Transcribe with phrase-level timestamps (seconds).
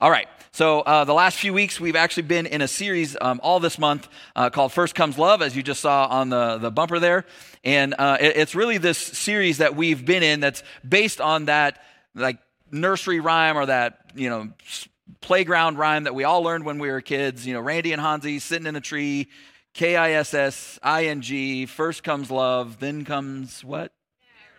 [0.00, 0.28] All right.
[0.52, 3.80] So, uh, the last few weeks, we've actually been in a series um, all this
[3.80, 7.26] month uh, called First Comes Love, as you just saw on the, the bumper there.
[7.64, 11.82] And uh, it, it's really this series that we've been in that's based on that,
[12.14, 12.38] like,
[12.70, 14.50] nursery rhyme or that, you know,
[15.20, 17.44] playground rhyme that we all learned when we were kids.
[17.44, 19.26] You know, Randy and Hansi sitting in a tree,
[19.74, 23.92] K I S S I N G, first comes love, then comes what?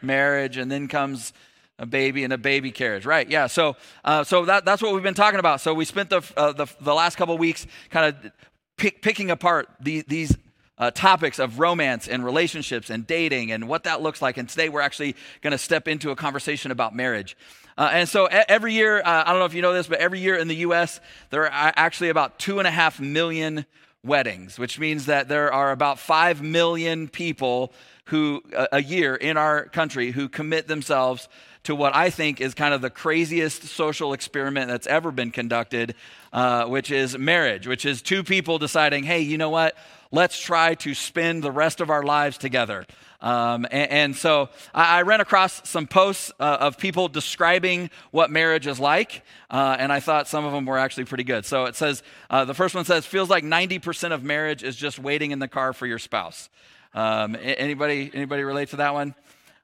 [0.02, 1.32] Marriage, and then comes
[1.80, 3.28] a baby and a baby carriage, right?
[3.28, 3.48] Yeah.
[3.48, 5.62] So, uh, so that, that's what we've been talking about.
[5.62, 8.32] So we spent the uh, the, the, last couple weeks kind of
[8.78, 10.38] pick, picking apart the, these
[10.78, 14.38] uh, topics of romance and relationships and dating and what that looks like.
[14.38, 17.38] And today we're actually going to step into a conversation about marriage.
[17.78, 20.20] Uh, and so every year, uh, I don't know if you know this, but every
[20.20, 23.66] year in the U.S., there are actually about two and a half million
[24.04, 27.72] weddings, which means that there are about five million people
[28.06, 31.30] who a year in our country who commit themselves
[31.70, 35.94] to what I think is kind of the craziest social experiment that's ever been conducted,
[36.34, 39.78] uh, which is marriage, which is two people deciding, hey, you know what?
[40.12, 42.88] Let's try to spend the rest of our lives together.
[43.22, 48.32] Um, and, and, so I, I, ran across some posts uh, of people describing what
[48.32, 51.46] marriage is like, uh, and I thought some of them were actually pretty good.
[51.46, 54.98] So it says uh, the first one says, feels like 90% of marriage is just
[54.98, 56.50] waiting in the car for your spouse.
[56.96, 59.14] Um, anybody, anybody relate to that one?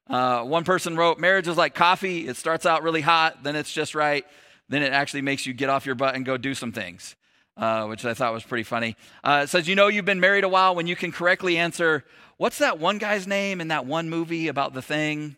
[0.10, 2.28] Uh, one person wrote, Marriage is like coffee.
[2.28, 4.26] It starts out really hot, then it's just right.
[4.70, 7.16] Then it actually makes you get off your butt and go do some things,
[7.58, 8.96] uh, which I thought was pretty funny.
[9.24, 12.04] Uh, it says, You know, you've been married a while when you can correctly answer,
[12.38, 15.38] What's that one guy's name in that one movie about the thing?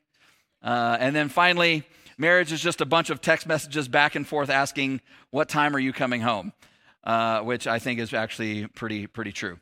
[0.63, 1.83] Uh, and then finally,
[2.17, 5.79] marriage is just a bunch of text messages back and forth asking, What time are
[5.79, 6.53] you coming home?
[7.03, 9.59] Uh, which I think is actually pretty, pretty true.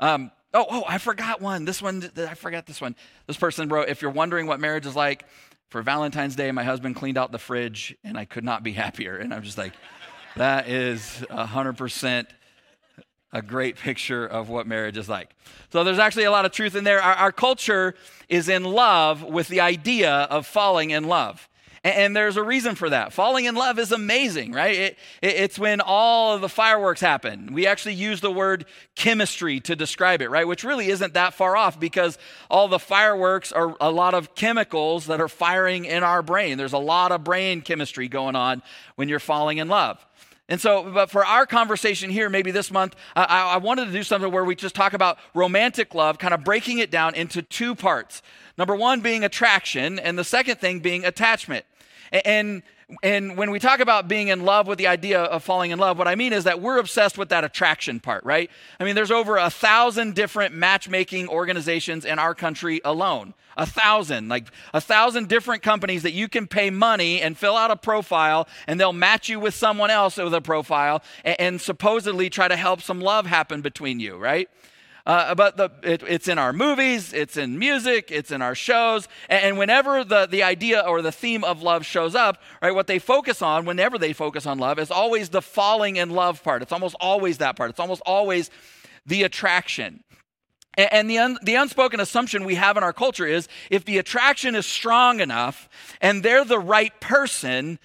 [0.00, 1.64] Um, Oh, oh, I forgot one.
[1.64, 2.96] This one, I forgot this one.
[3.26, 5.24] This person wrote, if you're wondering what marriage is like,
[5.68, 9.16] for Valentine's Day, my husband cleaned out the fridge and I could not be happier.
[9.16, 9.74] And I'm just like,
[10.36, 12.26] that is 100%
[13.32, 15.30] a great picture of what marriage is like.
[15.70, 17.02] So there's actually a lot of truth in there.
[17.02, 17.94] Our, our culture
[18.30, 21.48] is in love with the idea of falling in love.
[21.84, 23.12] And there's a reason for that.
[23.12, 24.74] Falling in love is amazing, right?
[24.74, 27.52] It, it, it's when all of the fireworks happen.
[27.52, 28.66] We actually use the word
[28.96, 30.46] chemistry to describe it, right?
[30.46, 32.18] Which really isn't that far off because
[32.50, 36.58] all the fireworks are a lot of chemicals that are firing in our brain.
[36.58, 38.62] There's a lot of brain chemistry going on
[38.96, 40.04] when you're falling in love.
[40.48, 44.02] And so, but for our conversation here, maybe this month, I, I, wanted to do
[44.02, 47.74] something where we just talk about romantic love, kind of breaking it down into two
[47.74, 48.22] parts.
[48.56, 51.66] Number one being attraction, and the second thing being attachment.
[52.12, 52.62] And,
[53.02, 55.98] and when we talk about being in love with the idea of falling in love,
[55.98, 58.50] what I mean is that we're obsessed with that attraction part, right?
[58.80, 63.34] I mean, there's over a thousand different matchmaking organizations in our country alone.
[63.56, 67.72] A thousand, like a thousand different companies that you can pay money and fill out
[67.72, 72.30] a profile, and they'll match you with someone else with a profile and, and supposedly
[72.30, 74.48] try to help some love happen between you, right?
[75.08, 79.08] Uh, but the, it, it's in our movies, it's in music, it's in our shows.
[79.30, 82.86] And, and, whenever the, the idea or the theme of love shows up, right, what
[82.88, 86.60] they focus on, whenever they focus on love, is always the falling in love part.
[86.60, 87.70] It's almost always that part.
[87.70, 88.50] It's almost always
[89.06, 90.04] the attraction.
[90.76, 94.54] And, the, un, the unspoken assumption we have in our culture is if the attraction
[94.54, 95.70] is strong enough
[96.02, 97.78] and they're the right person,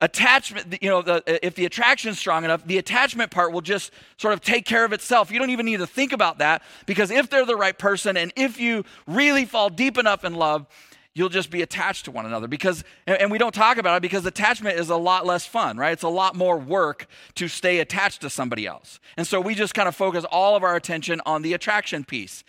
[0.00, 3.60] attachment, you know, the, uh, if the attraction is strong enough, the attachment part will
[3.60, 5.30] just sort of take care of itself.
[5.30, 8.32] You don't even need to think about that because if they're the right person and
[8.36, 10.66] if you really fall deep enough in love,
[11.14, 12.46] you'll just be attached to one another.
[12.46, 15.92] Because and we don't talk about it because attachment is a lot less fun right?
[15.92, 19.00] It's a lot more work to stay attached to somebody else.
[19.16, 22.44] And so we just kind of focus all of our attention on the attraction piece.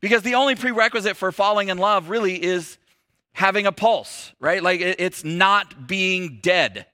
[0.00, 2.78] Because the only prerequisite for falling in love really is
[3.36, 4.62] having a pulse, right?
[4.62, 6.86] Like it's not being dead,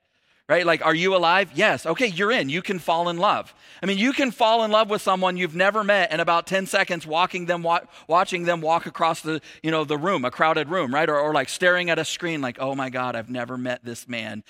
[0.49, 0.67] right?
[0.67, 1.53] Like, are you alive?
[1.55, 1.87] Yes.
[1.87, 2.49] Okay, you're in.
[2.49, 3.55] You can fall in love.
[3.81, 6.67] I mean, you can fall in love with someone you've never met in about 10
[6.67, 10.69] seconds, walking them, wa- watching them walk across the, you know, the room, a crowded
[10.69, 11.09] room, right?
[11.09, 14.09] Or, or like staring at a screen, like, oh my God, I've never met this
[14.09, 14.43] man.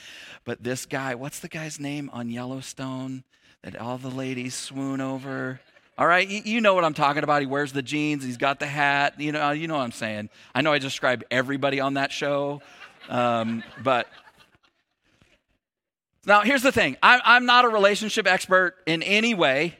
[0.47, 3.23] But this guy, what's the guy's name on Yellowstone
[3.63, 5.61] that all the ladies swoon over?
[5.99, 7.43] All right, you know what I'm talking about.
[7.43, 9.21] He wears the jeans, he's got the hat.
[9.21, 10.31] You know, you know what I'm saying.
[10.55, 12.63] I know I described everybody on that show,
[13.11, 14.09] um, but
[16.25, 19.77] now here's the thing: I'm, I'm, not a relationship expert in any way.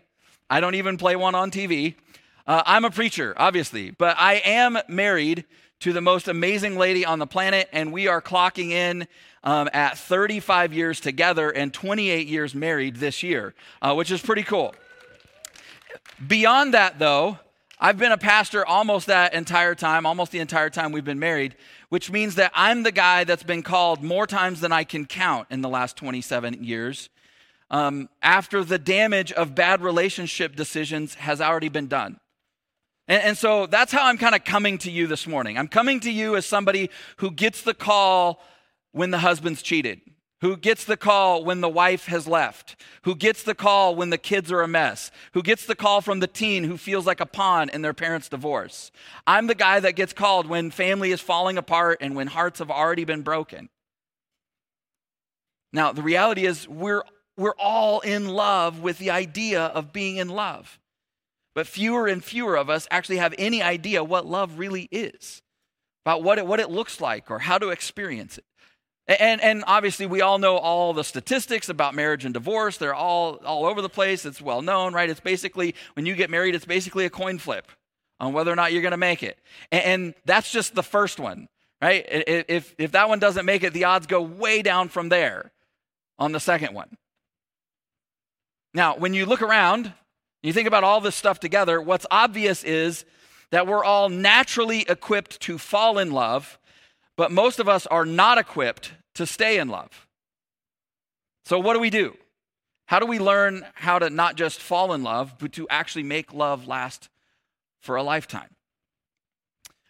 [0.51, 1.95] I don't even play one on TV.
[2.47, 5.47] Uh, I'm a preacher, obviously, but I am married
[5.81, 9.09] to the most amazing lady on the planet, and we are clocking in
[9.45, 14.43] um, at 35 years together and 28 years married this year, uh, which is pretty
[14.43, 14.75] cool.
[16.27, 17.39] Beyond that, though,
[17.79, 21.57] I've been a pastor almost that entire time, almost the entire time we've been married,
[21.89, 25.49] which means that I'm the guy that's been called more times than I can count
[25.51, 27.09] in the last 27 years.
[27.73, 32.21] um, after the damage of bad relationship decisions has already been done.
[33.09, 35.57] And, and so that's how I'm kind of coming to you this morning.
[35.59, 38.43] I'm coming to you as somebody who gets the call
[38.93, 40.03] when the husband's cheated,
[40.43, 42.75] who gets the call when the wife has left,
[43.05, 46.19] who gets the call when the kids are a mess, who gets the call from
[46.19, 48.91] the teen who feels like a pawn in their parents' divorce.
[49.25, 52.73] I'm the guy that gets called when family is falling apart and when hearts have
[52.73, 53.69] already been broken.
[55.73, 57.05] Now, the reality is, we're,
[57.37, 60.81] we're all in love with the idea of being in love.
[61.55, 65.41] But fewer and fewer of us actually have any idea what love really is,
[66.05, 68.45] about what it, what it looks like or how to experience it.
[69.09, 72.79] And, and obviously, we all know all the statistics about marriage and divorce.
[72.79, 74.25] They're all, all over the place.
[74.25, 75.11] It's well known, right?
[75.11, 77.71] It's basically, when you get married, it's basically a coin flip
[78.21, 79.39] on whether or not you're going to make it.
[79.73, 81.49] And, and that's just the first one,
[81.81, 82.07] right?
[82.09, 85.51] If, if that one doesn't make it, the odds go way down from there
[86.19, 86.97] on the second one.
[88.73, 89.93] Now, when you look around,
[90.45, 93.05] you think about all this stuff together, what's obvious is
[93.51, 96.59] that we're all naturally equipped to fall in love,
[97.17, 100.07] but most of us are not equipped to stay in love.
[101.45, 102.17] So, what do we do?
[102.87, 106.33] How do we learn how to not just fall in love, but to actually make
[106.33, 107.09] love last
[107.81, 108.51] for a lifetime?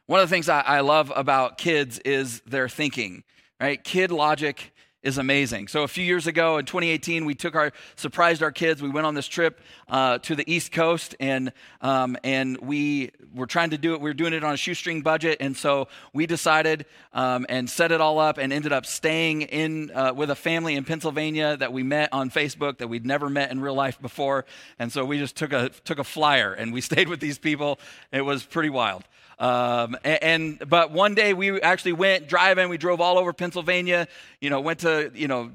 [0.07, 3.25] One of the things I, love about kids is their thinking,
[3.61, 3.83] right?
[3.83, 4.72] Kid logic
[5.03, 5.69] is amazing.
[5.69, 8.81] So a few years ago in 2018, we took our surprised our kids.
[8.81, 13.47] We went on this trip uh, to the East Coast, and um, and we were
[13.47, 14.01] trying to do it.
[14.01, 17.91] We were doing it on a shoestring budget, and so we decided um, and set
[17.91, 21.73] it all up, and ended up staying in uh, with a family in Pennsylvania that
[21.73, 24.45] we met on Facebook that we'd never met in real life before,
[24.79, 27.81] and so we just took a took a flyer and we stayed with these people.
[28.13, 29.05] It was pretty wild.
[29.39, 32.69] Um, and, and, but one day we actually went driving.
[32.69, 34.09] We drove all over Pennsylvania.
[34.41, 35.51] You know, went to you know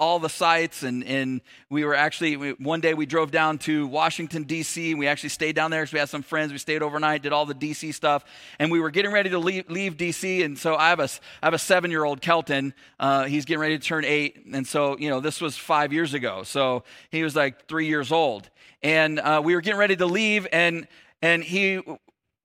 [0.00, 3.86] all the sites and, and we were actually we, one day we drove down to
[3.86, 6.50] washington d.c we actually stayed down there because we had some friends.
[6.50, 8.24] We stayed overnight did all the d.c stuff
[8.58, 11.08] and we were getting ready to leave, leave d.c and so i have a,
[11.42, 12.72] I have a seven year old kelton.
[12.98, 14.46] Uh, he's getting ready to turn eight.
[14.52, 16.42] And so you know this was five years ago.
[16.44, 18.48] So he was like three years old.
[18.82, 20.88] And uh, we were getting ready to leave and
[21.20, 21.82] and he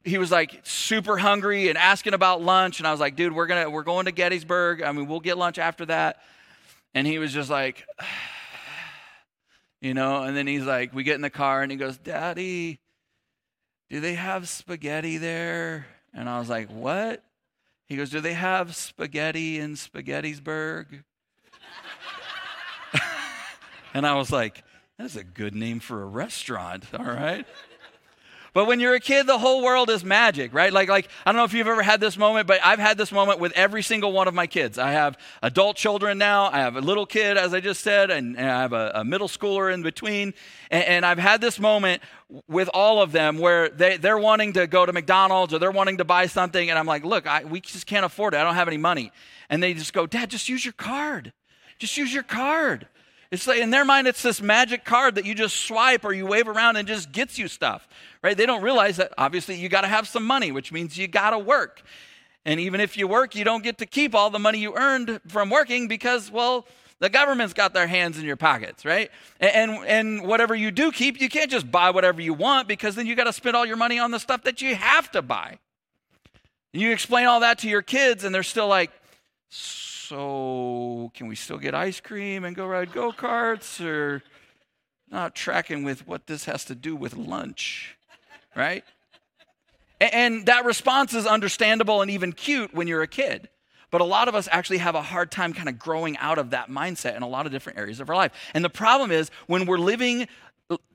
[0.06, 3.48] he was like super hungry and asking about lunch and i was like dude we're
[3.48, 4.82] gonna we're going to gettysburg.
[4.82, 6.22] I mean we'll get lunch after that.
[6.94, 7.86] And he was just like
[9.82, 12.80] you know and then he's like we get in the car and he goes daddy
[13.90, 15.88] do they have spaghetti there?
[16.14, 17.24] And i was like what?
[17.88, 21.04] He goes do they have spaghetti in spaghettisburg?
[23.94, 24.62] And i was like
[24.98, 27.46] that's a good name for a restaurant all right
[28.56, 30.72] but when you're a kid, the whole world is magic, right?
[30.72, 33.12] Like, like I don't know if you've ever had this moment, but I've had this
[33.12, 34.78] moment with every single one of my kids.
[34.78, 36.46] I have adult children now.
[36.46, 39.04] I have a little kid, as I just said, and, and I have a, a,
[39.04, 40.34] middle schooler in between.
[40.72, 42.02] And, and, I've had this moment
[42.48, 45.98] with all of them where they, they're wanting to go to McDonald's or they're wanting
[45.98, 48.38] to buy something, and I'm like, look, I, we just can't afford it.
[48.38, 49.12] I don't have any money.
[49.50, 51.34] And they just go, Dad, just use your card.
[51.78, 52.88] Just use your card.
[53.36, 56.26] It's like in their mind, it's this magic card that you just swipe or you
[56.26, 57.86] wave around and just gets you stuff,
[58.22, 58.38] right?
[58.38, 61.32] They don't realize that obviously you got to have some money, which means you got
[61.32, 61.82] to work.
[62.46, 65.20] And even if you work, you don't get to keep all the money you earned
[65.28, 66.66] from working because, well,
[67.00, 69.12] the government's got their hands in your pockets, right?
[69.42, 72.96] And, and, and whatever you do keep, you can't just buy whatever you want because
[72.96, 75.22] then you got to spend all your money on the stuff that you have to
[75.22, 75.60] buy.
[76.72, 78.92] And you explain all that to your kids, and they're still like,
[80.08, 84.22] so can we still get ice cream and go ride go karts or
[85.10, 87.96] not tracking with what this has to do with lunch,
[88.56, 88.84] right?
[90.02, 93.50] And that response is understandable and even cute when you're a kid.
[93.92, 96.50] But a lot of us actually have a hard time kind of growing out of
[96.50, 98.32] that mindset in a lot of different areas of our life.
[98.54, 100.28] And the problem is when we're living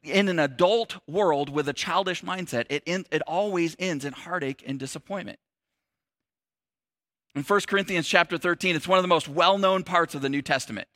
[0.03, 4.79] in an adult world with a childish mindset, it, it always ends in heartache and
[4.79, 5.39] disappointment.
[7.35, 10.29] In 1 Corinthians chapter 13, it's one of the most well known parts of the
[10.29, 10.89] New Testament.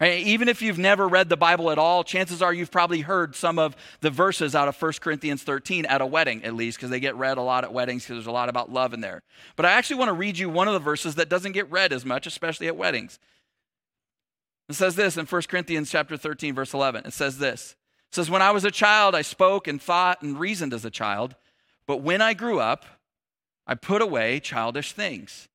[0.00, 0.26] Right?
[0.26, 3.56] Even if you've never read the Bible at all, chances are you've probably heard some
[3.58, 6.98] of the verses out of 1 Corinthians 13 at a wedding, at least, because they
[6.98, 9.22] get read a lot at weddings because there's a lot about love in there.
[9.54, 11.92] But I actually want to read you one of the verses that doesn't get read
[11.92, 13.20] as much, especially at weddings.
[14.68, 17.06] It says this in 1 Corinthians chapter 13, verse 11.
[17.06, 17.76] It says this.
[18.10, 20.90] It says, When I was a child, I spoke and thought and reasoned as a
[20.90, 21.36] child,
[21.86, 22.86] but when I grew up,
[23.68, 25.48] I put away childish things.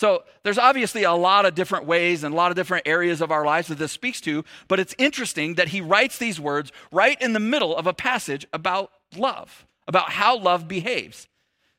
[0.00, 3.30] So there's obviously a lot of different ways and a lot of different areas of
[3.30, 7.20] our lives that this speaks to, but it's interesting that he writes these words right
[7.20, 11.28] in the middle of a passage about love, about how love behaves.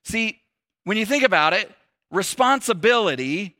[0.04, 0.40] See,
[0.84, 1.72] when you think about it,
[2.12, 3.56] responsibility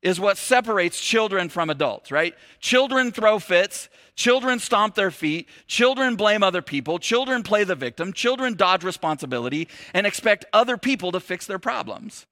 [0.00, 2.34] is what separates children from adults, right?
[2.58, 8.14] Children throw fits, children stomp their feet, children blame other people, children play the victim,
[8.14, 12.24] children dodge responsibility and expect other people to fix their problems.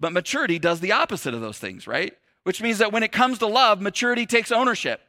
[0.00, 2.16] But maturity does the opposite of those things, right?
[2.44, 5.02] Which means that when it comes to love, maturity takes ownership.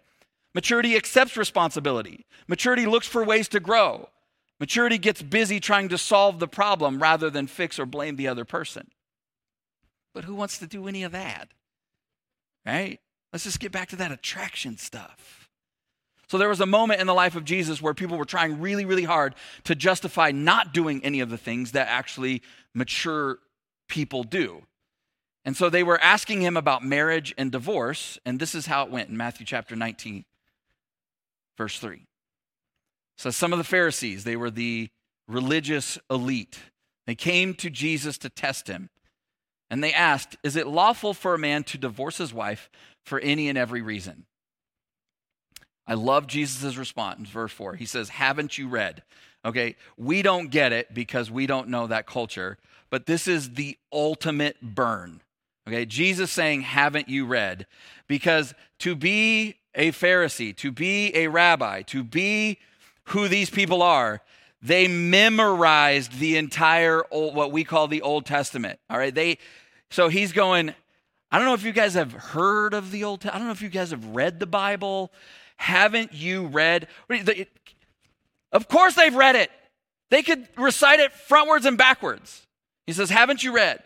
[0.53, 2.25] Maturity accepts responsibility.
[2.47, 4.09] Maturity looks for ways to grow.
[4.59, 8.45] Maturity gets busy trying to solve the problem rather than fix or blame the other
[8.45, 8.91] person.
[10.13, 11.47] But who wants to do any of that?
[12.65, 12.99] Right?
[13.31, 15.49] Let's just get back to that attraction stuff.
[16.27, 18.85] So there was a moment in the life of Jesus where people were trying really,
[18.85, 22.41] really hard to justify not doing any of the things that actually
[22.73, 23.39] mature
[23.87, 24.61] people do.
[25.43, 28.91] And so they were asking him about marriage and divorce, and this is how it
[28.91, 30.25] went in Matthew chapter 19,
[31.57, 32.05] verse 3.
[33.17, 34.89] So some of the Pharisees, they were the
[35.27, 36.59] religious elite.
[37.07, 38.89] They came to Jesus to test him.
[39.69, 42.69] And they asked, Is it lawful for a man to divorce his wife
[43.05, 44.25] for any and every reason?
[45.87, 47.75] I love Jesus' response, verse 4.
[47.75, 49.03] He says, Haven't you read?
[49.43, 52.57] Okay, we don't get it because we don't know that culture,
[52.89, 55.21] but this is the ultimate burn.
[55.67, 57.67] Okay, Jesus saying, Haven't you read?
[58.07, 62.59] Because to be a Pharisee, to be a rabbi, to be
[63.05, 64.21] who these people are,
[64.61, 68.79] they memorized the entire old, what we call the Old Testament.
[68.89, 69.37] All right, they
[69.89, 70.73] so he's going.
[71.31, 73.25] I don't know if you guys have heard of the Old.
[73.25, 75.11] I don't know if you guys have read the Bible.
[75.57, 76.87] Haven't you read?
[78.51, 79.51] Of course they've read it.
[80.09, 82.45] They could recite it frontwards and backwards.
[82.85, 83.81] He says, "Haven't you read?"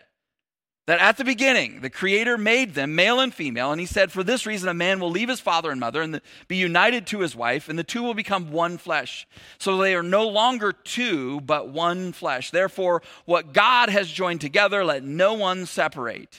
[0.86, 4.22] That at the beginning the creator made them male and female and he said for
[4.22, 7.36] this reason a man will leave his father and mother and be united to his
[7.36, 9.26] wife and the two will become one flesh.
[9.58, 12.50] So they are no longer two but one flesh.
[12.50, 16.36] Therefore what god has joined together let no one separate.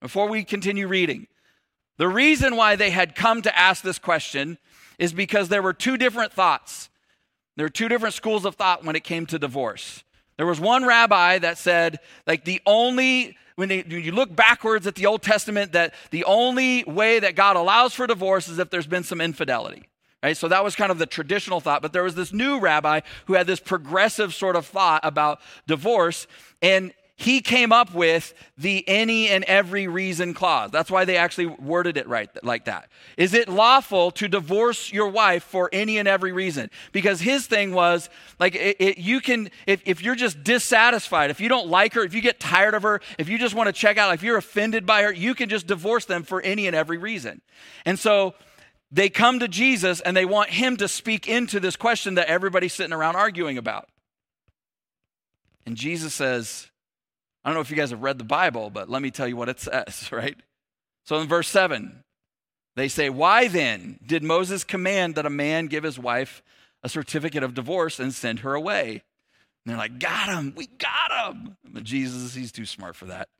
[0.00, 1.26] Before we continue reading
[1.96, 4.58] the reason why they had come to ask this question
[4.98, 6.90] is because there were two different thoughts.
[7.56, 10.04] There were two different schools of thought when it came to divorce
[10.38, 14.86] there was one rabbi that said like the only when, they, when you look backwards
[14.86, 18.70] at the Old Testament, that the only way that God allows for divorce is if
[18.70, 19.82] there's been some infidelity.
[20.22, 20.36] Right?
[20.36, 21.82] So that was kind of the traditional thought.
[21.82, 26.28] But there was this new rabbi who had this progressive sort of thought about divorce.
[26.62, 30.70] And he came up with the any and every reason clause.
[30.70, 32.88] That's why they actually worded it right like that.
[33.16, 36.70] Is it lawful to divorce your wife for any and every reason?
[36.92, 38.08] Because his thing was
[38.38, 42.04] like, it, it, you can, if, if you're just dissatisfied, if you don't like her,
[42.04, 44.36] if you get tired of her, if you just want to check out, if you're
[44.36, 47.42] offended by her, you can just divorce them for any and every reason.
[47.84, 48.34] And so,
[48.90, 52.72] they come to Jesus and they want him to speak into this question that everybody's
[52.72, 53.86] sitting around arguing about.
[55.66, 56.68] And Jesus says,
[57.48, 59.34] I don't know if you guys have read the Bible, but let me tell you
[59.34, 60.36] what it says, right?
[61.06, 62.04] So in verse 7,
[62.76, 66.42] they say, Why then did Moses command that a man give his wife
[66.82, 69.02] a certificate of divorce and send her away?
[69.64, 71.56] And they're like, Got him, we got him.
[71.64, 73.30] But Jesus, he's too smart for that.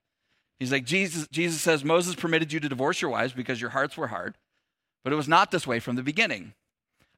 [0.59, 3.99] He's like, Jesus, Jesus says, Moses permitted you to divorce your wives because your hearts
[3.99, 4.39] were hard,
[5.05, 6.55] but it was not this way from the beginning.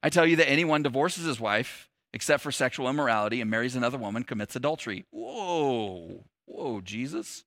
[0.03, 3.97] I tell you that anyone divorces his wife except for sexual immorality and marries another
[3.97, 5.05] woman commits adultery.
[5.11, 6.25] Whoa.
[6.51, 7.45] Whoa, Jesus.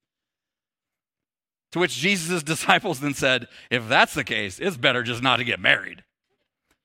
[1.73, 5.45] To which Jesus' disciples then said, If that's the case, it's better just not to
[5.45, 6.03] get married.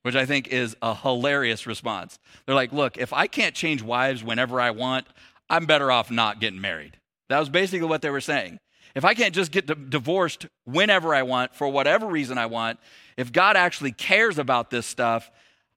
[0.01, 2.19] Which I think is a hilarious response.
[2.45, 5.07] They're like, Look, if I can't change wives whenever I want,
[5.49, 6.97] I'm better off not getting married.
[7.29, 8.59] That was basically what they were saying.
[8.95, 12.79] If I can't just get divorced whenever I want, for whatever reason I want,
[13.17, 15.29] if God actually cares about this stuff,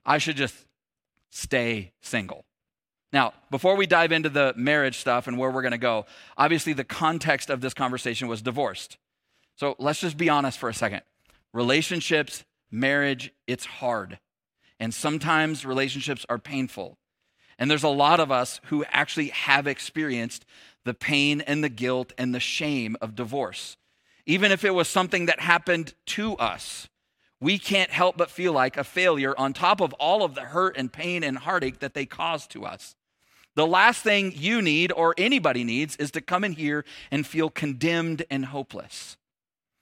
[0.05, 0.55] I should just
[1.31, 2.45] stay single.
[3.13, 6.07] Now, before we dive into the marriage stuff and where we're going to go,
[6.39, 8.97] obviously the context of this conversation was divorced.
[9.57, 11.03] So let's just be honest for a second.
[11.53, 14.19] Relationships, marriage, it's hard.
[14.81, 16.97] And sometimes relationships are painful.
[17.59, 20.47] And there's a lot of us who actually have experienced
[20.85, 23.77] the pain and the guilt and the shame of divorce.
[24.25, 26.89] Even if it was something that happened to us,
[27.41, 30.77] we can't help but feel like a failure on top of all of the hurt
[30.77, 32.95] and pain and heartache that they caused to us.
[33.55, 37.51] The last thing you need or anybody needs is to come in here and feel
[37.51, 39.17] condemned and hopeless.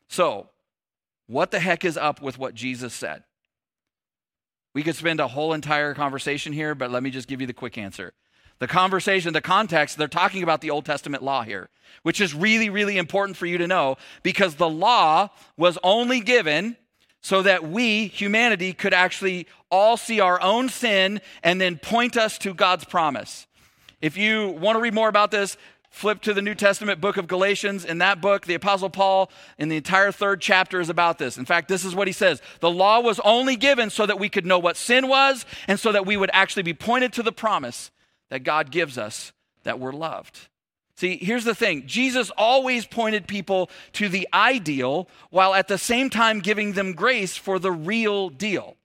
[0.09, 0.49] So,
[1.29, 3.23] what the heck is up with what Jesus said?
[4.75, 7.53] We could spend a whole entire conversation here, but let me just give you the
[7.53, 8.13] quick answer.
[8.59, 11.71] The conversation, the context, they're talking about the Old Testament law here,
[12.03, 16.77] which is really, really important for you to know because the law was only given
[17.23, 22.39] so that we, humanity, could actually all see our own sin and then point us
[22.39, 23.47] to God's promise.
[24.01, 25.57] If you want to read more about this,
[25.91, 27.85] Flip to the New Testament book of Galatians.
[27.85, 29.29] In that book, the Apostle Paul,
[29.59, 31.37] in the entire third chapter, is about this.
[31.37, 34.29] In fact, this is what he says The law was only given so that we
[34.29, 37.33] could know what sin was and so that we would actually be pointed to the
[37.33, 37.91] promise
[38.29, 39.33] that God gives us
[39.65, 40.49] that we're loved.
[40.95, 46.09] See, here's the thing Jesus always pointed people to the ideal while at the same
[46.09, 48.77] time giving them grace for the real deal.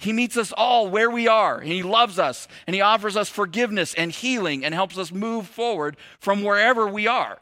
[0.00, 3.28] He meets us all where we are, and He loves us, and He offers us
[3.28, 7.38] forgiveness and healing and helps us move forward from wherever we are.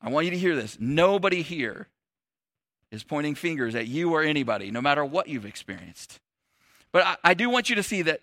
[0.00, 0.78] I want you to hear this.
[0.80, 1.86] Nobody here
[2.90, 6.18] is pointing fingers at you or anybody, no matter what you've experienced.
[6.90, 8.20] But I, I do want you to see that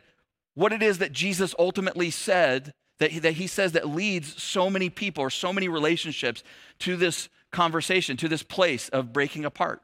[0.53, 4.69] what it is that Jesus ultimately said that he, that he says that leads so
[4.69, 6.43] many people or so many relationships
[6.79, 9.81] to this conversation, to this place of breaking apart.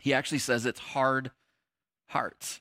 [0.00, 1.30] He actually says it's hard
[2.08, 2.60] hearts,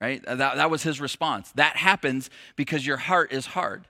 [0.00, 0.22] right?
[0.24, 1.50] That, that was his response.
[1.52, 3.86] That happens because your heart is hard.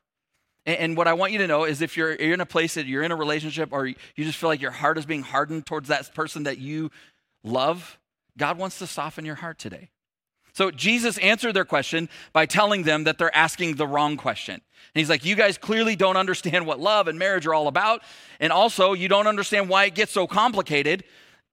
[0.67, 2.75] And, and what I want you to know is if you're, you're in a place
[2.75, 5.67] that you're in a relationship or you just feel like your heart is being hardened
[5.67, 6.91] towards that person that you
[7.43, 7.99] love,
[8.37, 9.91] God wants to soften your heart today.
[10.55, 14.55] So Jesus answered their question by telling them that they're asking the wrong question.
[14.55, 18.03] And he's like, You guys clearly don't understand what love and marriage are all about.
[18.39, 21.03] And also, you don't understand why it gets so complicated.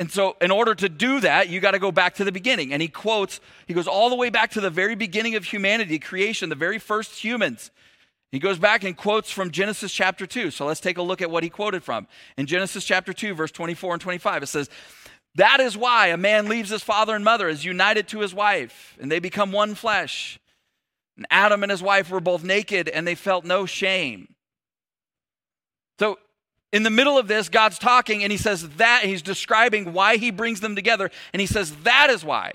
[0.02, 2.74] And so, in order to do that, you got to go back to the beginning.
[2.74, 6.00] And he quotes, he goes all the way back to the very beginning of humanity,
[6.00, 7.70] creation, the very first humans.
[8.32, 10.50] He goes back and quotes from Genesis chapter 2.
[10.50, 12.08] So let's take a look at what he quoted from.
[12.36, 14.72] In Genesis chapter 2, verse 24 and 25, it says,
[15.36, 18.98] that is why a man leaves his father and mother, is united to his wife,
[19.00, 20.40] and they become one flesh.
[21.16, 24.34] And Adam and his wife were both naked, and they felt no shame.
[26.00, 26.18] So,
[26.72, 30.32] in the middle of this, God's talking, and he says that, he's describing why he
[30.32, 32.54] brings them together, and he says that is why.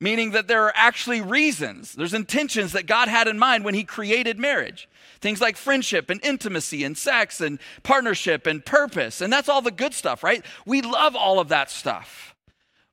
[0.00, 3.84] Meaning that there are actually reasons, there's intentions that God had in mind when he
[3.84, 4.88] created marriage.
[5.20, 9.20] Things like friendship and intimacy and sex and partnership and purpose.
[9.20, 10.42] And that's all the good stuff, right?
[10.64, 12.34] We love all of that stuff.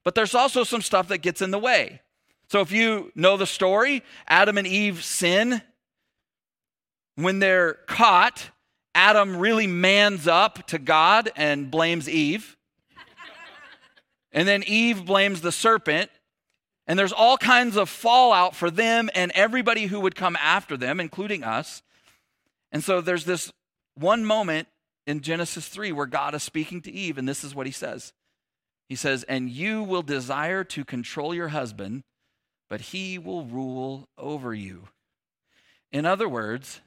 [0.04, 2.02] But there's also some stuff that gets in the way.
[2.50, 5.62] So if you know the story, Adam and Eve sin.
[7.16, 8.52] When they're caught,
[8.98, 12.58] Adam really mans up to God and blames Eve.
[14.32, 16.10] And then Eve blames the serpent.
[16.88, 21.00] And there's all kinds of fallout for them and everybody who would come after them,
[21.00, 21.84] including us.
[22.72, 23.52] And so there's this
[23.94, 24.68] one moment
[25.06, 28.14] in Genesis 3 where God is speaking to Eve, and this is what he says
[28.90, 32.02] He says, And you will desire to control your husband,
[32.68, 34.88] but he will rule over you.
[35.92, 36.82] In other words,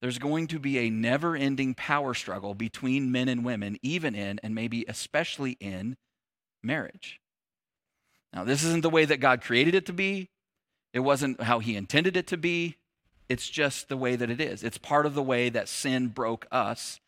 [0.00, 4.38] there's going to be a never ending power struggle between men and women, even in,
[4.42, 5.96] and maybe especially in,
[6.62, 7.20] marriage.
[8.32, 10.28] Now, this isn't the way that God created it to be,
[10.92, 12.76] it wasn't how he intended it to be.
[13.28, 14.62] It's just the way that it is.
[14.62, 16.98] It's part of the way that sin broke us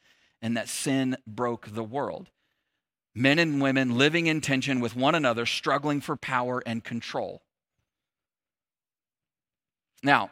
[0.42, 2.28] and that sin broke the world.
[3.14, 7.42] Men and women living in tension with one another, struggling for power and control.
[10.02, 10.30] Now,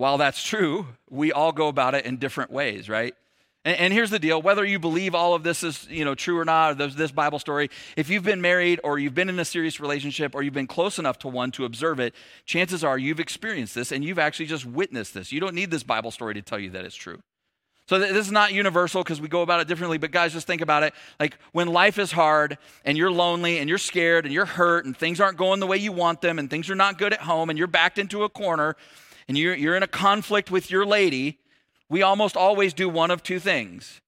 [0.00, 3.14] while that's true, we all go about it in different ways, right?
[3.66, 6.38] And, and, here's the deal whether you believe all of this is you know, true
[6.38, 9.38] or not, or this, this Bible story, if you've been married or you've been in
[9.38, 12.14] a serious relationship or you've been close enough to one to observe it,
[12.46, 15.32] chances are you've experienced this and you've actually just witnessed this.
[15.32, 17.20] You don't need this Bible story to tell you that it's true.
[17.86, 20.62] So this is not universal because we go about it differently, but guys, just think
[20.62, 20.94] about it.
[21.18, 24.96] Like when life is hard and you're lonely and you're scared and you're hurt and
[24.96, 27.50] things aren't going the way you want them and things are not good at home
[27.50, 28.76] and you're backed into a corner
[29.30, 31.38] and you're, you're in a conflict with your lady,
[31.88, 34.00] we almost always do one of two things.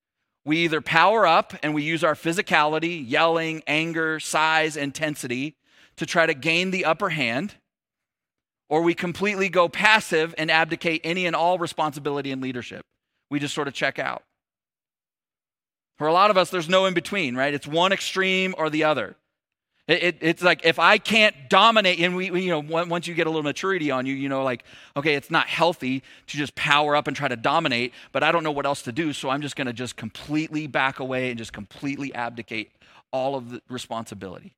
[0.45, 5.55] We either power up and we use our physicality, yelling, anger, size, intensity
[5.95, 7.55] to try to gain the upper hand,
[8.69, 12.83] or we completely go passive and abdicate any and all responsibility and leadership.
[13.31, 14.25] We just sort of check out.
[15.99, 17.55] For a lot of us, there's no in between, right?
[17.55, 19.15] It's one extreme or the other.
[19.93, 23.13] It, it, it's like if I can't dominate, and we, we, you know, once you
[23.13, 24.65] get a little maturity on you, you know, like,
[24.97, 28.43] okay, it's not healthy to just power up and try to dominate, but I don't
[28.43, 31.37] know what else to do, so I'm just going to just completely back away and
[31.37, 32.73] just completely abdicate
[33.13, 34.55] all of the responsibility.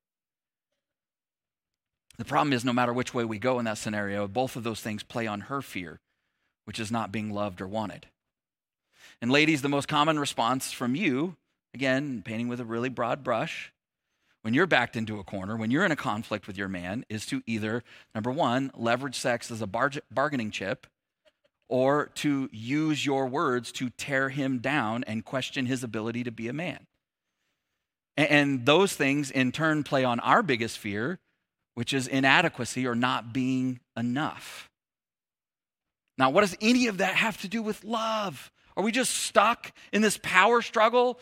[2.17, 4.81] The problem is, no matter which way we go in that scenario, both of those
[4.81, 5.99] things play on her fear,
[6.65, 8.07] which is not being loved or wanted.
[9.21, 11.35] And, ladies, the most common response from you,
[11.75, 13.73] again, painting with a really broad brush,
[14.45, 17.25] when you're backed into a corner, when you're in a conflict with your man, is
[17.25, 17.83] to either,
[18.15, 20.87] number one, leverage sex as a bar- bargaining chip,
[21.71, 26.47] or to use your words to tear him down and question his ability to be
[26.47, 26.87] a man.
[28.19, 31.21] And, and those things, in turn, play on our biggest fear,
[31.73, 34.69] which is inadequacy or not being enough.
[36.19, 38.53] Now, what does any of that have to do with love?
[38.77, 41.19] Are we just stuck in this power struggle?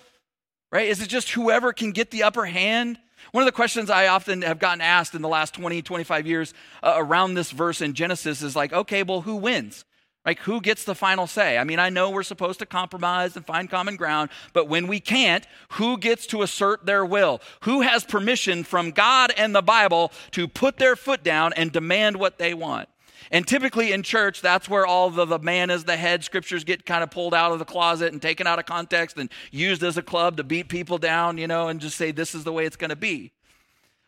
[0.72, 0.88] Right?
[0.88, 2.98] Is it just whoever can get the upper hand?
[3.30, 6.54] One of the questions I often have gotten asked in the last 20, 25 years
[6.82, 9.84] uh, around this verse in Genesis is like, okay, well, who wins?
[10.24, 11.58] Like, who gets the final say?
[11.58, 15.00] I mean, I know we're supposed to compromise and find common ground, but when we
[15.00, 17.40] can't, who gets to assert their will?
[17.62, 22.16] Who has permission from God and the Bible to put their foot down and demand
[22.16, 22.88] what they want?
[23.32, 26.84] And typically in church, that's where all the, the man is the head scriptures get
[26.84, 29.96] kind of pulled out of the closet and taken out of context and used as
[29.96, 32.66] a club to beat people down, you know, and just say, this is the way
[32.66, 33.32] it's going to be.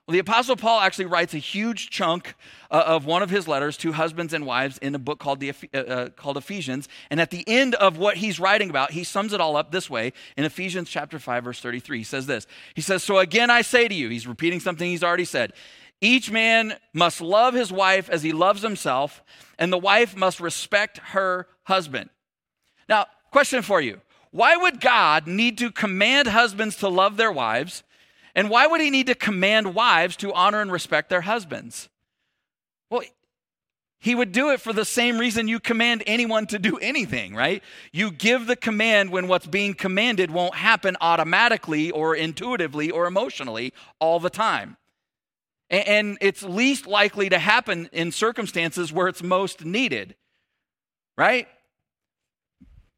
[0.07, 2.35] Well, the Apostle Paul actually writes a huge chunk
[2.71, 5.55] uh, of one of his letters to husbands and wives in a book called, the,
[5.73, 6.91] uh, uh, called Ephesians.
[7.09, 9.89] And at the end of what he's writing about, he sums it all up this
[9.89, 11.97] way in Ephesians chapter 5, verse 33.
[11.97, 15.03] He says this He says, So again I say to you, he's repeating something he's
[15.03, 15.55] already said.
[16.01, 19.23] Each man must love his wife as he loves himself,
[19.59, 22.11] and the wife must respect her husband.
[22.89, 27.83] Now, question for you Why would God need to command husbands to love their wives?
[28.35, 31.89] And why would he need to command wives to honor and respect their husbands?
[32.91, 33.03] Well,
[34.05, 37.63] he would do it for the same reason you command anyone to do anything, right?
[37.91, 43.73] You give the command when what's being commanded won't happen automatically or intuitively or emotionally
[44.01, 44.77] all the time.
[45.70, 50.14] And it's least likely to happen in circumstances where it's most needed,
[51.16, 51.48] right?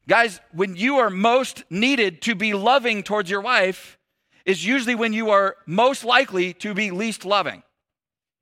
[0.08, 3.98] Guys, when you are most needed to be loving towards your wife,
[4.44, 7.62] is usually when you are most likely to be least loving,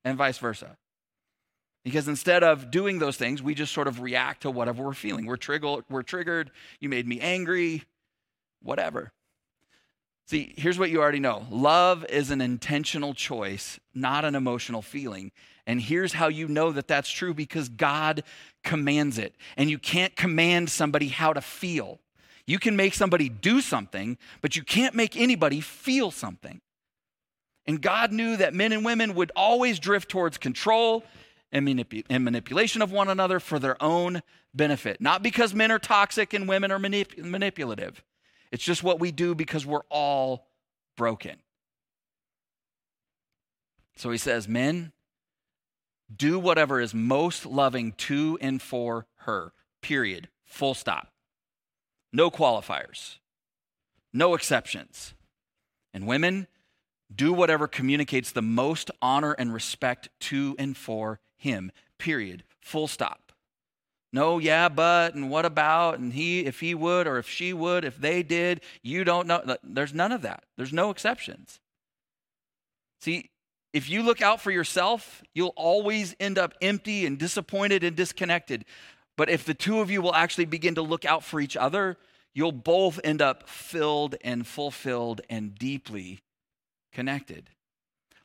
[0.05, 0.77] and vice versa.
[1.83, 5.27] Because instead of doing those things, we just sort of react to whatever we're feeling.
[5.27, 7.85] We're, triggered, we're triggered, you made me angry,
[8.63, 9.13] whatever.
[10.27, 15.33] See, here's what you already know love is an intentional choice, not an emotional feeling.
[15.67, 18.23] And here's how you know that that's true because God
[18.63, 19.35] commands it.
[19.57, 22.01] And you can't command somebody how to feel.
[22.47, 26.61] You can make somebody do something, but you can't make anybody feel something.
[27.67, 31.03] And God knew that men and women would always drift towards control
[31.51, 35.01] and, manip- and manipulation of one another for their own benefit.
[35.01, 38.03] Not because men are toxic and women are manip- manipulative,
[38.55, 40.47] it's just what we do because we're all
[40.97, 41.35] broken.
[43.97, 44.93] So he says, Men,
[46.15, 50.29] do whatever is most loving to and for her, period.
[50.45, 51.09] Full stop.
[52.13, 53.19] No qualifiers,
[54.13, 55.15] no exceptions.
[55.93, 56.47] And women,
[57.13, 62.45] do whatever communicates the most honor and respect to and for him, period.
[62.61, 63.24] Full stop.
[64.15, 67.85] No, yeah, but, and what about, and he, if he would, or if she would,
[67.85, 69.57] if they did, you don't know.
[69.65, 70.45] There's none of that.
[70.57, 71.59] There's no exceptions.
[73.01, 73.31] See,
[73.73, 78.65] if you look out for yourself, you'll always end up empty and disappointed and disconnected.
[79.17, 81.97] But if the two of you will actually begin to look out for each other,
[82.33, 86.21] you'll both end up filled and fulfilled and deeply
[86.93, 87.51] connected.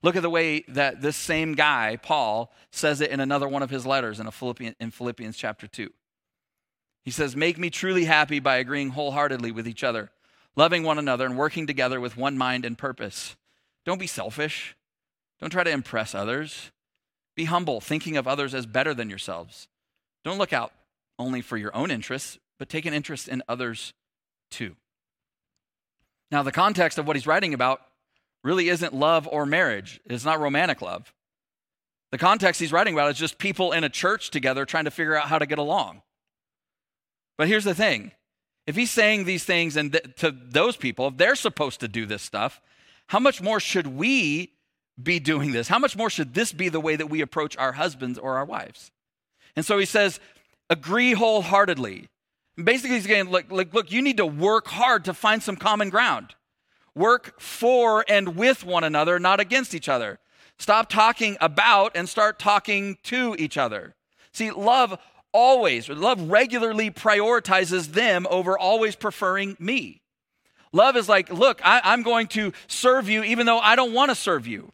[0.01, 3.69] Look at the way that this same guy, Paul, says it in another one of
[3.69, 5.89] his letters in, Philippians, in Philippians chapter 2.
[7.03, 10.11] He says, Make me truly happy by agreeing wholeheartedly with each other,
[10.55, 13.35] loving one another, and working together with one mind and purpose.
[13.85, 14.75] Don't be selfish.
[15.39, 16.71] Don't try to impress others.
[17.35, 19.67] Be humble, thinking of others as better than yourselves.
[20.23, 20.71] Don't look out
[21.17, 23.93] only for your own interests, but take an interest in others
[24.49, 24.75] too.
[26.31, 27.81] Now, the context of what he's writing about
[28.43, 31.13] really isn't love or marriage, it's not romantic love.
[32.11, 35.15] The context he's writing about is just people in a church together trying to figure
[35.15, 36.01] out how to get along.
[37.37, 38.11] But here's the thing
[38.65, 42.05] if he's saying these things and th- to those people, if they're supposed to do
[42.05, 42.61] this stuff,
[43.07, 44.53] how much more should we
[45.01, 45.67] be doing this?
[45.67, 48.45] How much more should this be the way that we approach our husbands or our
[48.45, 48.91] wives?
[49.55, 50.19] And so he says,
[50.69, 52.09] agree wholeheartedly.
[52.61, 55.89] Basically, he's saying, look, look, look, you need to work hard to find some common
[55.89, 56.35] ground.
[56.99, 60.19] Work for and with one another, not against each other.
[60.57, 63.95] Stop talking about and start talking to each other.
[64.33, 64.99] See, love
[65.31, 70.01] always, love regularly prioritizes them over always preferring me.
[70.73, 74.09] Love is like, look, I, am going to serve you even though I don't want
[74.09, 74.73] to serve you.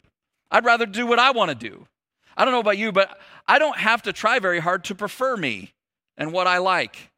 [0.50, 1.86] I'd rather do what I want to do.
[2.36, 5.36] I don't know about you, but I don't have to try very hard to prefer
[5.36, 5.74] me
[6.16, 7.12] and what I like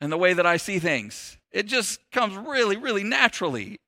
[0.00, 1.36] and the way that I see things.
[1.50, 3.80] It just comes really, really naturally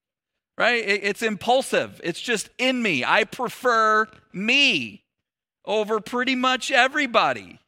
[0.59, 0.83] right?
[0.87, 3.05] It's impulsive, it's just in me.
[3.05, 5.05] I prefer me
[5.65, 7.59] over pretty much everybody.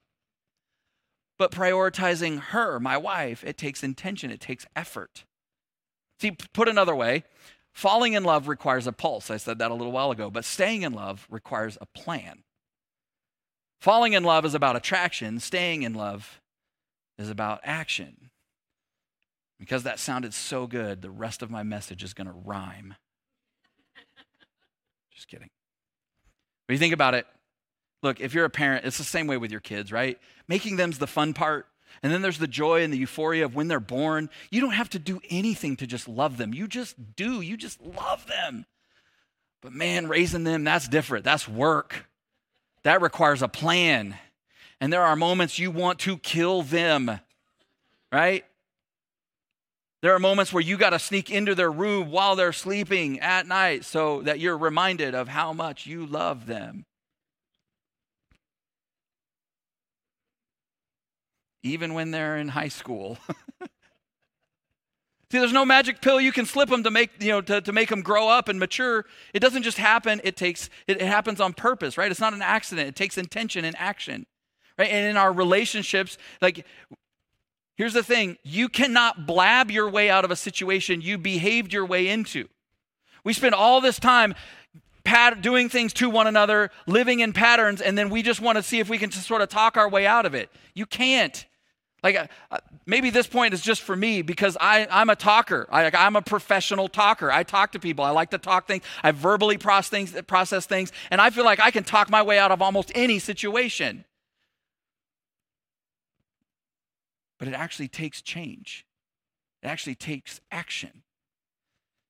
[1.37, 5.25] But prioritizing her, my wife, it takes intention, it takes effort.
[6.21, 7.25] See, put another way,
[7.73, 9.31] falling in love requires a pulse.
[9.31, 12.45] I said that a little while ago, but staying in love requires a plan.
[13.81, 16.41] Falling in love is about attraction, staying in love
[17.19, 18.31] is about action.
[19.65, 22.97] Because that sounded so good, the rest of my message is going to rhyme.
[25.11, 25.49] Just kidding.
[26.67, 27.27] But you think about it,
[28.03, 30.19] look, if you're a parent, it's the same way with your kids, right?
[30.49, 31.67] Making them's the fun part.
[32.03, 34.29] And then there's the joy and the euphoria of when they're born.
[34.51, 36.53] You don't have to do anything to just love them.
[36.53, 37.41] You just do.
[37.41, 38.67] You just love them.
[39.63, 41.25] But man, raising them, that's different.
[41.25, 42.05] That's work.
[42.83, 44.15] That requires a plan.
[44.79, 47.19] And there are moments you want to kill them,
[48.13, 48.45] right?
[50.05, 53.47] There are moments where you got to sneak into their room while they're sleeping at
[53.47, 56.85] night so that you're reminded of how much you love them.
[61.63, 63.17] Even when they're in high school.
[65.33, 67.73] See, there's no magic pill you can slip them to make, you know, to, to
[67.73, 69.07] make them grow up and mature.
[69.33, 72.11] It doesn't just happen, it takes it, it happens on purpose, right?
[72.11, 72.89] It's not an accident.
[72.89, 74.27] It takes intention and action.
[74.79, 74.91] Right?
[74.91, 76.67] And in our relationships, like
[77.77, 81.85] Here's the thing you cannot blab your way out of a situation you behaved your
[81.85, 82.49] way into.
[83.25, 84.35] We spend all this time
[85.41, 88.81] doing things to one another, living in patterns, and then we just want to see
[88.81, 90.51] if we can just sort of talk our way out of it.
[90.75, 91.45] You can't.
[92.03, 95.67] Like, uh, uh maybe this point is just for me because I, I'm a talker.
[95.71, 97.31] I, I'm a professional talker.
[97.31, 98.05] I talk to people.
[98.05, 98.85] I like to talk things.
[99.03, 102.39] I verbally process things, process things, and I feel like I can talk my way
[102.39, 104.05] out of almost any situation.
[107.39, 108.87] But it actually takes change.
[109.63, 111.03] It actually takes action.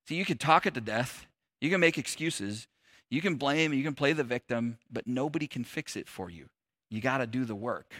[0.06, 1.26] See, you can talk it to death,
[1.60, 2.66] you can make excuses,
[3.10, 6.48] you can blame, you can play the victim, but nobody can fix it for you.
[6.90, 7.92] You got to do the work.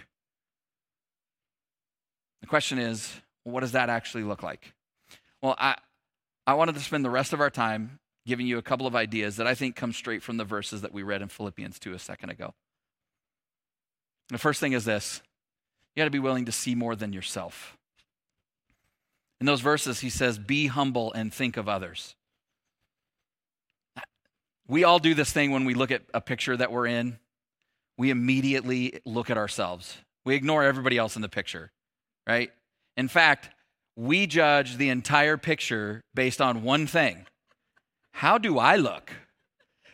[2.41, 3.13] The question is,
[3.45, 4.75] what does that actually look like?
[5.41, 5.77] Well, I,
[6.47, 9.37] I wanted to spend the rest of our time giving you a couple of ideas
[9.37, 11.99] that I think come straight from the verses that we read in Philippians 2 a
[11.99, 12.55] second ago.
[14.29, 15.23] The first thing is this
[15.95, 17.77] you got to be willing to see more than yourself.
[19.41, 22.15] In those verses, he says, Be humble and think of others.
[24.67, 27.19] We all do this thing when we look at a picture that we're in.
[27.97, 29.97] We immediately look at ourselves.
[30.25, 31.71] We ignore everybody else in the picture,
[32.27, 32.51] right?
[32.97, 33.51] In fact,
[33.97, 37.27] we judge the entire picture based on one thing
[38.13, 39.13] How do I look?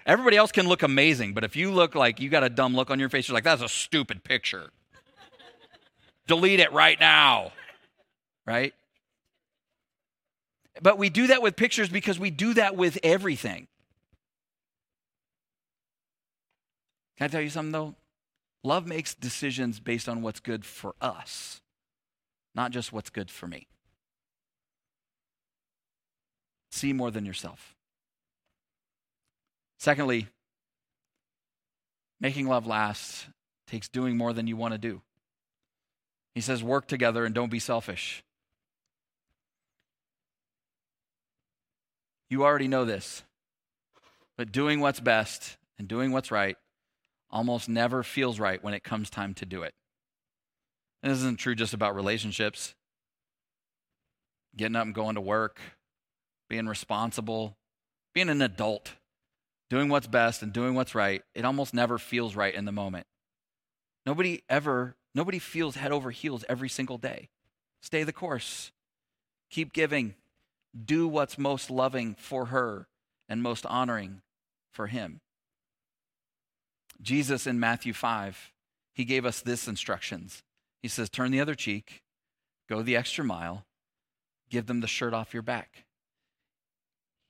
[0.06, 2.90] Everybody else can look amazing, but if you look like you got a dumb look
[2.90, 4.70] on your face, you're like, that's a stupid picture.
[6.30, 7.50] Delete it right now.
[8.46, 8.72] Right?
[10.80, 13.66] But we do that with pictures because we do that with everything.
[17.18, 17.96] Can I tell you something though?
[18.62, 21.60] Love makes decisions based on what's good for us,
[22.54, 23.66] not just what's good for me.
[26.70, 27.74] See more than yourself.
[29.80, 30.28] Secondly,
[32.20, 33.26] making love last
[33.66, 35.02] takes doing more than you want to do.
[36.34, 38.22] He says, work together and don't be selfish.
[42.28, 43.24] You already know this,
[44.36, 46.56] but doing what's best and doing what's right
[47.30, 49.74] almost never feels right when it comes time to do it.
[51.02, 52.74] This isn't true just about relationships.
[54.56, 55.60] Getting up and going to work,
[56.48, 57.56] being responsible,
[58.14, 58.92] being an adult,
[59.68, 63.06] doing what's best and doing what's right, it almost never feels right in the moment.
[64.04, 67.28] Nobody ever Nobody feels head over heels every single day.
[67.80, 68.70] Stay the course.
[69.50, 70.14] Keep giving.
[70.84, 72.86] Do what's most loving for her
[73.28, 74.22] and most honoring
[74.70, 75.20] for him.
[77.02, 78.52] Jesus in Matthew 5,
[78.92, 80.42] he gave us this instructions.
[80.82, 82.02] He says, Turn the other cheek,
[82.68, 83.64] go the extra mile,
[84.48, 85.84] give them the shirt off your back.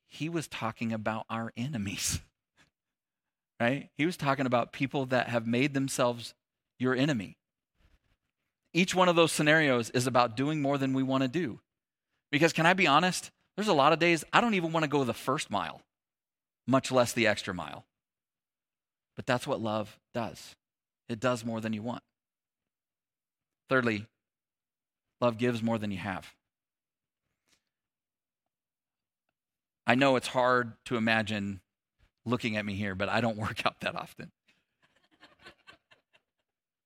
[0.07, 2.21] He was talking about our enemies,
[3.61, 3.89] right?
[3.97, 6.35] He was talking about people that have made themselves
[6.79, 7.37] your enemy.
[8.73, 11.61] Each one of those scenarios is about doing more than we want to do.
[12.31, 13.31] Because, can I be honest?
[13.57, 15.83] There's a lot of days I don't even want to go the first mile,
[16.67, 17.85] much less the extra mile.
[19.17, 20.55] But that's what love does
[21.09, 22.05] it does more than you want.
[23.69, 24.07] Thirdly,
[25.21, 26.33] love gives more than you have.
[29.87, 31.61] I know it's hard to imagine
[32.25, 34.31] looking at me here, but I don't work out that often.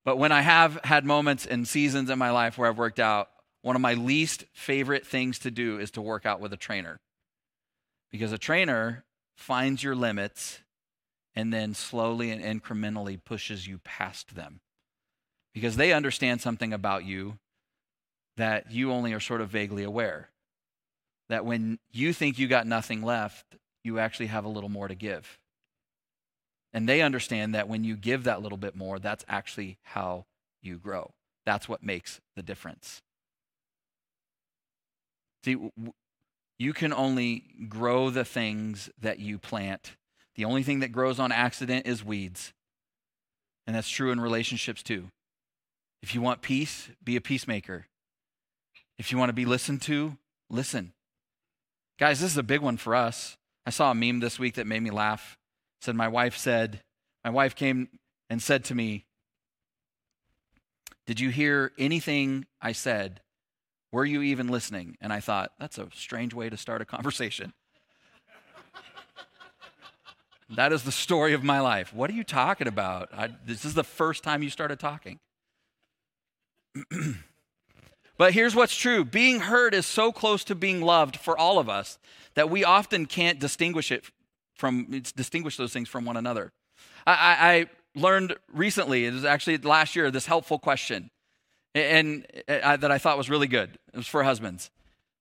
[0.05, 3.31] But when I have had moments and seasons in my life where I've worked out,
[3.63, 6.99] one of my least favorite things to do is to work out with a trainer.
[8.11, 9.05] Because a trainer
[9.37, 10.61] finds your limits
[11.35, 14.61] and then slowly and incrementally pushes you past them.
[15.55, 17.39] Because they understand something about you
[18.37, 20.31] that you only are sort of vaguely aware.
[21.29, 24.95] That when you think you got nothing left, you actually have a little more to
[24.95, 25.39] give.
[26.75, 30.27] And they understand that when you give that little bit more, that's actually how
[30.61, 31.13] you grow.
[31.47, 33.01] That's what makes the difference.
[35.45, 35.57] See,
[36.59, 39.93] you can only grow the things that you plant.
[40.35, 42.53] The only thing that grows on accident is weeds.
[43.67, 45.09] And that's true in relationships too.
[46.03, 47.87] If you want peace, be a peacemaker.
[48.99, 50.17] If you want to be listened to,
[50.51, 50.93] listen.
[51.99, 53.37] Guys, this is a big one for us.
[53.65, 55.39] I saw a meme this week that made me laugh.
[55.85, 56.81] Said my wife said,
[57.27, 57.91] my wife came
[58.31, 59.05] and said to me,
[61.07, 63.21] "Did you hear anything I said?
[63.93, 67.53] Were you even listening?" And I thought, that's a strange way to start a conversation.
[70.49, 71.93] that is the story of my life.
[71.93, 73.11] What are you talking about?
[73.13, 75.21] I, this is the first time you started talking.
[78.17, 81.69] But here's what's true being heard is so close to being loved for all of
[81.69, 81.99] us
[82.35, 84.05] that we often can't distinguish it
[84.55, 86.53] from distinguish those things from one another.
[87.07, 91.11] I, I learned recently, it was actually last year, this helpful question,
[91.75, 93.79] and, and that I thought was really good.
[93.93, 94.71] It was for husbands.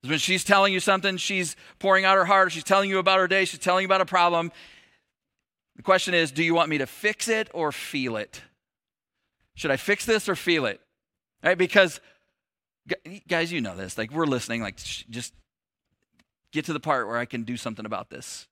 [0.06, 3.28] When she's telling you something, she's pouring out her heart, she's telling you about her
[3.28, 4.52] day, she's telling you about a problem.
[5.76, 8.42] The question is, do you want me to fix it or feel it?
[9.56, 10.82] Should I fix this or feel it?
[11.44, 11.58] Right?
[11.58, 12.00] Because
[13.28, 13.98] guys, you know this.
[13.98, 15.34] Like, we're listening, like, just
[16.52, 18.48] get to the part where I can do something about this.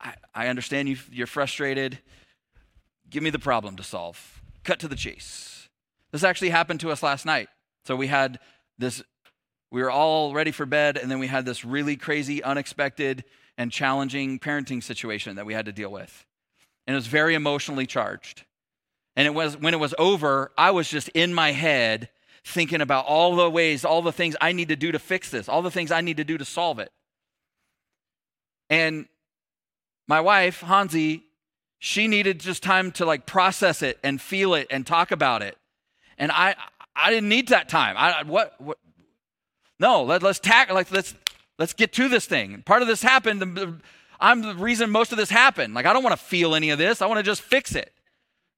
[0.00, 1.98] I, I understand you, you're frustrated.
[3.08, 4.42] Give me the problem to solve.
[4.64, 5.68] Cut to the chase.
[6.12, 7.48] This actually happened to us last night.
[7.84, 8.38] So we had
[8.78, 9.02] this,
[9.70, 13.24] we were all ready for bed, and then we had this really crazy, unexpected,
[13.56, 16.26] and challenging parenting situation that we had to deal with.
[16.86, 18.44] And it was very emotionally charged.
[19.16, 22.08] And it was when it was over, I was just in my head
[22.44, 25.48] thinking about all the ways, all the things I need to do to fix this,
[25.48, 26.90] all the things I need to do to solve it.
[28.70, 29.06] And
[30.10, 31.22] my wife, Hansi,
[31.78, 35.56] she needed just time to like process it and feel it and talk about it.
[36.18, 36.56] And I
[36.96, 37.94] I didn't need that time.
[37.96, 38.78] I what what
[39.78, 41.14] no, let, us tack like let's
[41.60, 42.62] let's get to this thing.
[42.66, 43.80] Part of this happened.
[44.18, 45.74] I'm the reason most of this happened.
[45.74, 47.00] Like I don't want to feel any of this.
[47.00, 47.92] I want to just fix it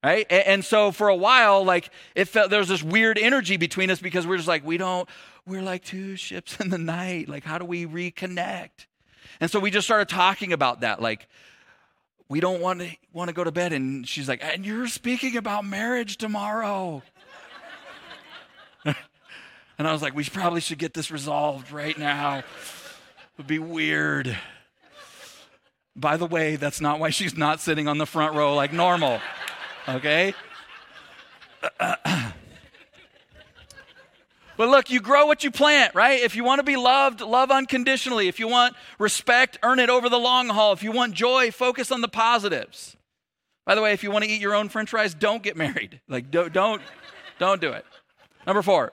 [0.03, 3.88] right and so for a while like it felt there was this weird energy between
[3.88, 5.09] us because we're just like we don't
[5.47, 8.87] we're like two ships in the night like how do we reconnect
[9.40, 11.29] and so we just started talking about that like
[12.29, 13.73] we don't want to want to go to bed.
[13.73, 17.03] And she's like and you're speaking about marriage tomorrow.
[19.79, 22.38] And i was like we probably should get this resolved right now.
[22.38, 22.45] It
[23.37, 24.38] would be weird.
[25.97, 29.21] By the way that's not why she's not sitting on the front row like normal
[29.88, 30.35] okay?
[34.57, 36.21] But look, you grow what you plant, right?
[36.21, 38.29] If you want to be loved, love unconditionally.
[38.29, 40.73] If you want respect, earn it over the long haul.
[40.73, 42.97] If you want joy, focus on the positives.
[43.65, 46.01] By the way, if you want to eat your own french fries, don't get married.
[46.09, 46.83] Like, don't, don't,
[47.38, 47.87] don't do it.
[48.47, 48.93] Number four,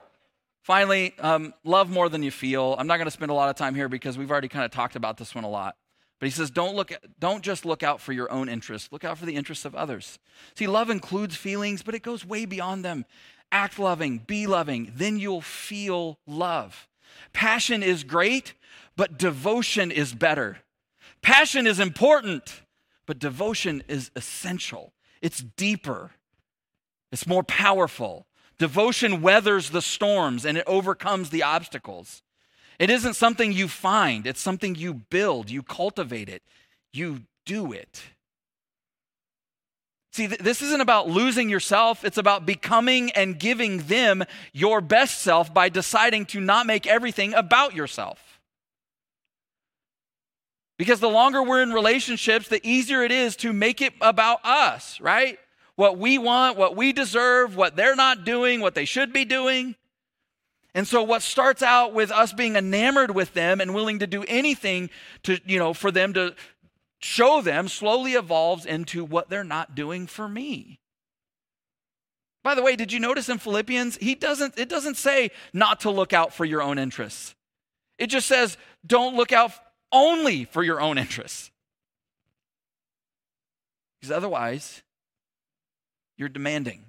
[0.62, 2.76] finally, um, love more than you feel.
[2.78, 4.70] I'm not going to spend a lot of time here because we've already kind of
[4.70, 5.76] talked about this one a lot.
[6.20, 9.04] But he says, don't, look at, don't just look out for your own interests, look
[9.04, 10.18] out for the interests of others.
[10.54, 13.06] See, love includes feelings, but it goes way beyond them.
[13.52, 16.88] Act loving, be loving, then you'll feel love.
[17.32, 18.54] Passion is great,
[18.96, 20.58] but devotion is better.
[21.22, 22.62] Passion is important,
[23.06, 24.92] but devotion is essential.
[25.20, 26.12] It's deeper,
[27.12, 28.26] it's more powerful.
[28.58, 32.22] Devotion weathers the storms and it overcomes the obstacles.
[32.78, 36.42] It isn't something you find, it's something you build, you cultivate it,
[36.92, 38.02] you do it.
[40.12, 42.04] See, th- this isn't about losing yourself.
[42.04, 47.32] It's about becoming and giving them your best self by deciding to not make everything
[47.34, 48.40] about yourself.
[50.78, 55.00] Because the longer we're in relationships, the easier it is to make it about us,
[55.00, 55.38] right?
[55.76, 59.76] What we want, what we deserve, what they're not doing, what they should be doing.
[60.74, 64.24] And so what starts out with us being enamored with them and willing to do
[64.26, 64.90] anything
[65.24, 66.34] to, you know, for them to
[67.00, 70.80] show them slowly evolves into what they're not doing for me.
[72.42, 75.90] By the way, did you notice in Philippians, he doesn't it doesn't say not to
[75.90, 77.34] look out for your own interests.
[77.98, 79.52] It just says don't look out
[79.92, 81.50] only for your own interests.
[84.00, 84.82] Because otherwise,
[86.16, 86.86] you're demanding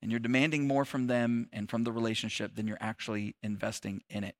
[0.00, 4.22] and you're demanding more from them and from the relationship than you're actually investing in
[4.22, 4.36] it.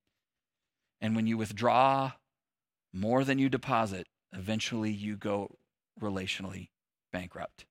[1.01, 2.13] And when you withdraw
[2.93, 5.57] more than you deposit, eventually you go
[6.01, 6.69] relationally
[7.13, 7.67] bankrupt.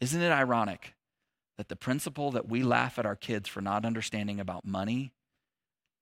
[0.00, 0.94] Isn't it ironic
[1.58, 5.12] that the principle that we laugh at our kids for not understanding about money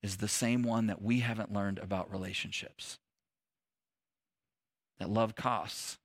[0.02, 2.98] is the same one that we haven't learned about relationships?
[4.98, 5.98] That love costs.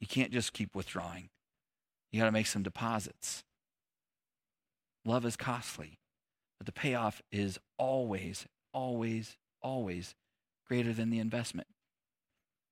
[0.00, 1.30] You can't just keep withdrawing,
[2.10, 3.42] you got to make some deposits.
[5.04, 5.98] Love is costly,
[6.58, 10.14] but the payoff is always, always, always
[10.66, 11.68] greater than the investment.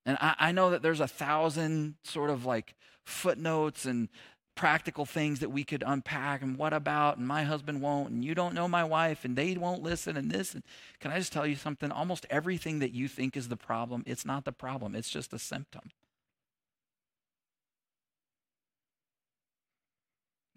[0.05, 2.75] And I, I, know that there's a thousand sort of like
[3.05, 4.09] footnotes and
[4.55, 8.35] practical things that we could unpack and what about and my husband won't and you
[8.35, 10.63] don't know my wife and they won't listen and this and
[11.01, 11.91] can I just tell you something?
[11.91, 15.39] Almost everything that you think is the problem it's not the problem it's just a
[15.39, 15.91] symptom.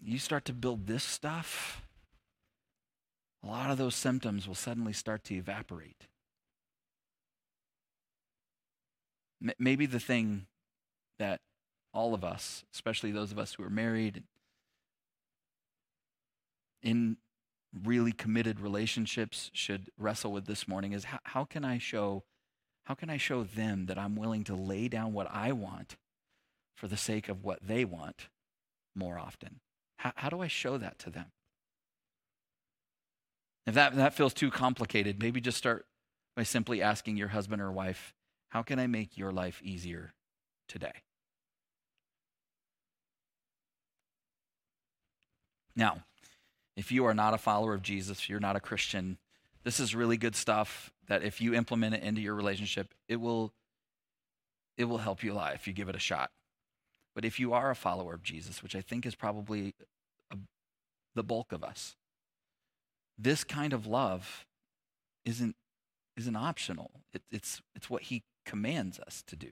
[0.02, 1.82] You start to build this stuff
[3.44, 6.08] a lot of those symptoms will suddenly start to evaporate
[9.60, 10.48] maybe the thing
[11.20, 11.42] that
[11.94, 14.24] all of us, especially those of us who are married,
[16.82, 17.18] in
[17.84, 22.24] really committed relationships should wrestle with this morning is how, how can I show
[22.86, 25.98] how can I show them that I'm willing to lay down what I want
[26.76, 28.30] for the sake of what they want
[28.96, 29.60] more often?
[29.98, 31.32] How, how do I show that to them?
[33.66, 35.88] If that, that feels too complicated, maybe just start
[36.36, 38.14] by simply asking your husband or wife,
[38.50, 40.14] How can I make your life easier
[40.68, 40.94] today?
[45.76, 46.04] Now,
[46.78, 49.18] if you are not a follower of Jesus, you're not a Christian,
[49.64, 53.52] this is really good stuff that if you implement it into your relationship, it will
[54.78, 56.32] it will help you a lot if you give it a shot.
[57.14, 59.74] But if you are a follower of Jesus, which I think is probably
[60.32, 60.38] a,
[61.16, 61.96] the bulk of us,
[63.18, 64.46] this kind of love
[65.24, 65.56] isn't
[66.18, 66.92] isn't optional.
[67.14, 69.52] It, it's it's what he commands us to do.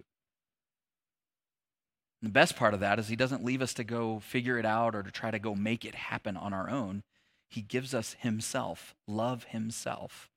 [2.22, 4.66] And the best part of that is he doesn't leave us to go figure it
[4.66, 7.04] out or to try to go make it happen on our own.
[7.50, 10.30] He gives us himself, love himself.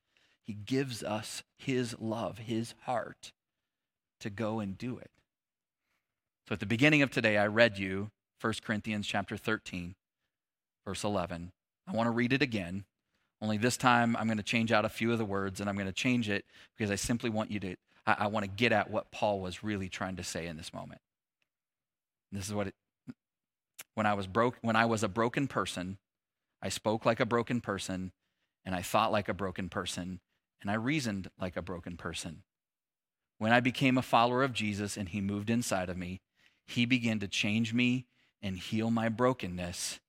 [0.43, 3.31] He gives us his love, his heart
[4.19, 5.11] to go and do it.
[6.47, 9.95] So at the beginning of today I read you 1 Corinthians chapter 13
[10.85, 11.51] verse 11.
[11.87, 12.85] I want to read it again.
[13.41, 15.75] Only this time I'm going to change out a few of the words and I'm
[15.75, 16.45] going to change it
[16.75, 17.75] because I simply want you to
[18.07, 20.73] I, I want to get at what Paul was really trying to say in this
[20.73, 21.01] moment.
[22.31, 22.75] This is what it
[23.93, 25.97] when I was broke when I was a broken person,
[26.61, 28.11] I spoke like a broken person,
[28.65, 30.19] and I thought like a broken person,
[30.61, 32.43] and I reasoned like a broken person.
[33.39, 36.21] When I became a follower of Jesus and he moved inside of me,
[36.65, 38.05] he began to change me
[38.41, 39.99] and heal my brokenness,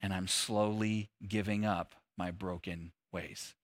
[0.00, 3.54] and I'm slowly giving up my broken ways.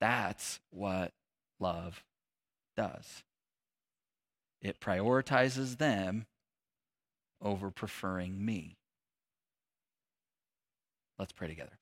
[0.00, 1.12] That's what
[1.58, 2.04] love
[2.76, 3.22] does.
[4.60, 6.26] It prioritizes them
[7.40, 8.76] over preferring me.
[11.18, 11.78] Let's pray together.